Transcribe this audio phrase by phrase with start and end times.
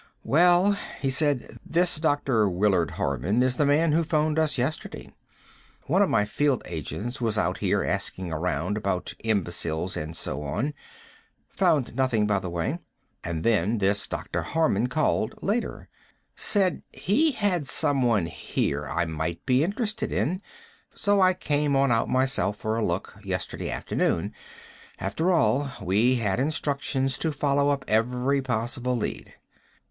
[0.23, 2.49] "Well," he said, "this Dr.
[2.49, 5.13] Willard Harman is the man who phoned us yesterday.
[5.85, 10.73] One of my field agents was out here asking around about imbeciles and so on.
[11.49, 12.79] Found nothing, by the way.
[13.23, 14.41] And then this Dr.
[14.41, 15.87] Harman called, later.
[16.35, 20.41] Said he had someone here I might be interested in.
[20.95, 24.33] So I came on out myself for a look, yesterday afternoon...
[24.97, 29.35] after all, we had instructions to follow up every possible lead."